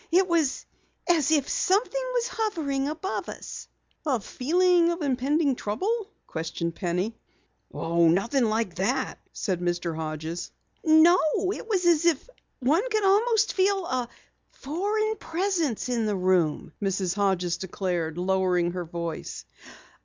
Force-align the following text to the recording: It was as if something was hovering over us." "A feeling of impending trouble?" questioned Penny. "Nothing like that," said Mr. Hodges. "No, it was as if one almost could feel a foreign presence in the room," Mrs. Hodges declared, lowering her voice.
It 0.11 0.27
was 0.27 0.65
as 1.07 1.29
if 1.29 1.47
something 1.47 2.01
was 2.15 2.27
hovering 2.29 2.89
over 2.89 3.07
us." 3.31 3.67
"A 4.03 4.19
feeling 4.19 4.89
of 4.89 5.03
impending 5.03 5.55
trouble?" 5.55 6.09
questioned 6.25 6.73
Penny. 6.73 7.15
"Nothing 7.71 8.45
like 8.45 8.73
that," 8.77 9.19
said 9.31 9.59
Mr. 9.61 9.95
Hodges. 9.95 10.49
"No, 10.83 11.19
it 11.53 11.69
was 11.69 11.85
as 11.85 12.05
if 12.05 12.27
one 12.61 12.81
almost 13.03 13.49
could 13.49 13.55
feel 13.57 13.85
a 13.85 14.09
foreign 14.53 15.17
presence 15.17 15.87
in 15.87 16.07
the 16.07 16.15
room," 16.15 16.73
Mrs. 16.81 17.13
Hodges 17.13 17.57
declared, 17.57 18.17
lowering 18.17 18.71
her 18.71 18.85
voice. 18.85 19.45